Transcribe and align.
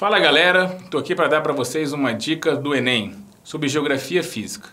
Fala 0.00 0.18
galera, 0.18 0.78
estou 0.82 0.98
aqui 0.98 1.14
para 1.14 1.28
dar 1.28 1.42
para 1.42 1.52
vocês 1.52 1.92
uma 1.92 2.14
dica 2.14 2.56
do 2.56 2.74
Enem 2.74 3.14
sobre 3.44 3.68
geografia 3.68 4.22
física. 4.22 4.70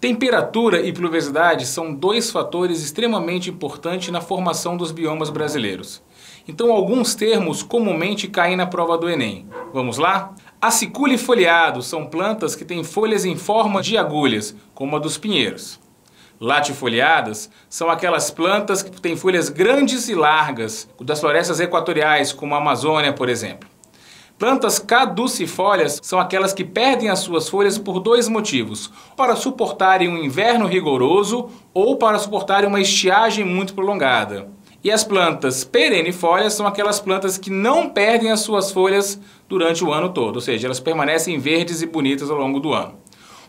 Temperatura 0.00 0.80
e 0.80 0.92
pluviosidade 0.92 1.66
são 1.66 1.92
dois 1.92 2.30
fatores 2.30 2.80
extremamente 2.80 3.50
importantes 3.50 4.10
na 4.10 4.20
formação 4.20 4.76
dos 4.76 4.92
biomas 4.92 5.28
brasileiros. 5.28 6.00
Então 6.46 6.70
alguns 6.70 7.16
termos 7.16 7.64
comumente 7.64 8.28
caem 8.28 8.54
na 8.54 8.64
prova 8.64 8.96
do 8.96 9.10
Enem. 9.10 9.44
Vamos 9.74 9.98
lá? 9.98 10.36
Acicule 10.62 11.18
foliado 11.18 11.82
são 11.82 12.06
plantas 12.06 12.54
que 12.54 12.64
têm 12.64 12.84
folhas 12.84 13.24
em 13.24 13.34
forma 13.34 13.82
de 13.82 13.98
agulhas, 13.98 14.54
como 14.72 14.94
a 14.94 15.00
dos 15.00 15.18
pinheiros. 15.18 15.80
Latifoliadas 16.38 17.50
são 17.68 17.90
aquelas 17.90 18.30
plantas 18.30 18.84
que 18.84 19.00
têm 19.00 19.16
folhas 19.16 19.48
grandes 19.48 20.08
e 20.08 20.14
largas, 20.14 20.88
das 21.00 21.18
florestas 21.18 21.58
equatoriais, 21.58 22.32
como 22.32 22.54
a 22.54 22.58
Amazônia, 22.58 23.12
por 23.12 23.28
exemplo. 23.28 23.69
Plantas 24.40 24.78
caducifólias 24.78 26.00
são 26.02 26.18
aquelas 26.18 26.54
que 26.54 26.64
perdem 26.64 27.10
as 27.10 27.18
suas 27.18 27.46
folhas 27.46 27.76
por 27.76 28.00
dois 28.00 28.26
motivos: 28.26 28.90
para 29.14 29.36
suportarem 29.36 30.08
um 30.08 30.16
inverno 30.16 30.66
rigoroso 30.66 31.50
ou 31.74 31.98
para 31.98 32.18
suportarem 32.18 32.66
uma 32.66 32.80
estiagem 32.80 33.44
muito 33.44 33.74
prolongada. 33.74 34.48
E 34.82 34.90
as 34.90 35.04
plantas 35.04 35.62
perennifólias 35.62 36.54
são 36.54 36.66
aquelas 36.66 36.98
plantas 36.98 37.36
que 37.36 37.50
não 37.50 37.90
perdem 37.90 38.30
as 38.30 38.40
suas 38.40 38.72
folhas 38.72 39.20
durante 39.46 39.84
o 39.84 39.92
ano 39.92 40.08
todo, 40.08 40.36
ou 40.36 40.40
seja, 40.40 40.68
elas 40.68 40.80
permanecem 40.80 41.38
verdes 41.38 41.82
e 41.82 41.86
bonitas 41.86 42.30
ao 42.30 42.38
longo 42.38 42.58
do 42.58 42.72
ano. 42.72 42.94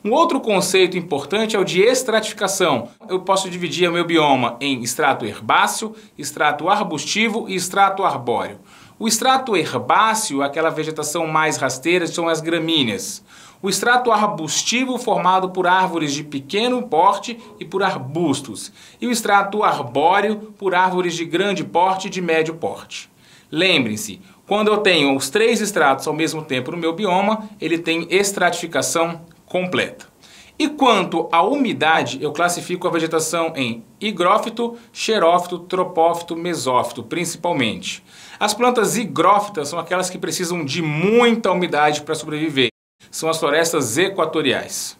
Um 0.03 0.11
outro 0.11 0.41
conceito 0.41 0.97
importante 0.97 1.55
é 1.55 1.59
o 1.59 1.63
de 1.63 1.79
estratificação. 1.79 2.89
Eu 3.07 3.21
posso 3.21 3.49
dividir 3.49 3.87
o 3.87 3.93
meu 3.93 4.03
bioma 4.03 4.57
em 4.59 4.81
extrato 4.81 5.25
herbáceo, 5.25 5.95
extrato 6.17 6.67
arbustivo 6.67 7.47
e 7.47 7.55
extrato 7.55 8.03
arbóreo. 8.03 8.59
O 9.01 9.07
extrato 9.07 9.57
herbáceo, 9.57 10.43
aquela 10.43 10.69
vegetação 10.69 11.25
mais 11.25 11.57
rasteira, 11.57 12.05
são 12.05 12.29
as 12.29 12.39
gramíneas. 12.39 13.23
O 13.59 13.67
extrato 13.67 14.11
arbustivo 14.11 14.99
formado 14.99 15.49
por 15.49 15.65
árvores 15.65 16.13
de 16.13 16.23
pequeno 16.23 16.83
porte 16.83 17.35
e 17.59 17.65
por 17.65 17.81
arbustos. 17.81 18.71
E 19.01 19.07
o 19.07 19.11
extrato 19.11 19.63
arbóreo 19.63 20.53
por 20.55 20.75
árvores 20.75 21.15
de 21.15 21.25
grande 21.25 21.63
porte 21.63 22.09
e 22.09 22.11
de 22.11 22.21
médio 22.21 22.53
porte. 22.53 23.09
Lembrem-se, 23.49 24.21
quando 24.45 24.67
eu 24.67 24.77
tenho 24.77 25.15
os 25.15 25.31
três 25.31 25.61
estratos 25.61 26.05
ao 26.05 26.13
mesmo 26.13 26.43
tempo 26.43 26.69
no 26.69 26.77
meu 26.77 26.93
bioma, 26.93 27.49
ele 27.59 27.79
tem 27.79 28.05
estratificação 28.07 29.21
completa. 29.47 30.10
E 30.57 30.69
quanto 30.69 31.27
à 31.31 31.41
umidade, 31.41 32.19
eu 32.21 32.31
classifico 32.31 32.87
a 32.87 32.91
vegetação 32.91 33.53
em 33.55 33.83
higrófito, 33.99 34.77
xerófito, 34.93 35.59
tropófito, 35.59 36.35
mesófito, 36.35 37.03
principalmente. 37.03 38.03
As 38.39 38.53
plantas 38.53 38.95
higrófitas 38.95 39.69
são 39.69 39.79
aquelas 39.79 40.09
que 40.09 40.17
precisam 40.17 40.63
de 40.63 40.81
muita 40.81 41.51
umidade 41.51 42.01
para 42.01 42.15
sobreviver. 42.15 42.69
São 43.09 43.29
as 43.29 43.37
florestas 43.37 43.97
equatoriais. 43.97 44.97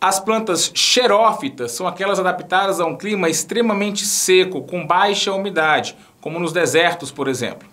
As 0.00 0.18
plantas 0.18 0.72
xerófitas 0.74 1.72
são 1.72 1.86
aquelas 1.86 2.18
adaptadas 2.18 2.80
a 2.80 2.86
um 2.86 2.96
clima 2.96 3.28
extremamente 3.28 4.06
seco, 4.06 4.62
com 4.62 4.86
baixa 4.86 5.32
umidade, 5.32 5.94
como 6.20 6.40
nos 6.40 6.52
desertos, 6.52 7.10
por 7.12 7.28
exemplo. 7.28 7.68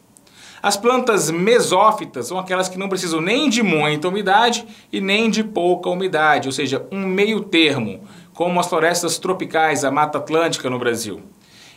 As 0.61 0.75
plantas 0.75 1.29
mesófitas 1.29 2.27
são 2.27 2.39
aquelas 2.39 2.67
que 2.67 2.79
não 2.79 2.89
precisam 2.89 3.21
nem 3.21 3.49
de 3.49 3.61
muita 3.61 4.07
umidade 4.07 4.65
e 4.91 4.99
nem 4.99 5.29
de 5.29 5.43
pouca 5.43 5.89
umidade, 5.89 6.47
ou 6.47 6.51
seja, 6.51 6.85
um 6.91 7.05
meio 7.05 7.41
termo, 7.41 8.01
como 8.33 8.59
as 8.59 8.67
florestas 8.67 9.17
tropicais, 9.17 9.83
a 9.83 9.91
Mata 9.91 10.17
Atlântica 10.17 10.69
no 10.69 10.79
Brasil. 10.79 11.21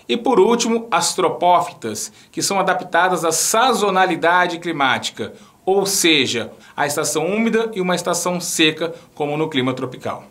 E 0.08 0.17
por 0.17 0.41
último, 0.41 0.89
as 0.91 1.14
tropófitas, 1.14 2.12
que 2.33 2.42
são 2.42 2.58
adaptadas 2.58 3.24
à 3.24 3.30
sazonalidade 3.30 4.58
climática, 4.58 5.33
ou 5.64 5.86
seja, 5.86 6.51
a 6.77 6.86
estação 6.86 7.27
úmida 7.27 7.70
e 7.74 7.80
uma 7.80 7.95
estação 7.95 8.40
seca, 8.40 8.92
como 9.14 9.36
no 9.36 9.48
clima 9.48 9.73
tropical. 9.73 10.24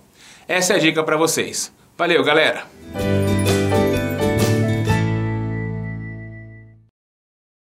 Essa 0.47 0.73
é 0.73 0.75
a 0.75 0.79
dica 0.79 1.03
para 1.03 1.15
vocês. 1.15 1.71
Valeu, 1.97 2.23
galera! 2.23 2.65